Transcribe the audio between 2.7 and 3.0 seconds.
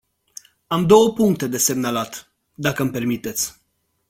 îmi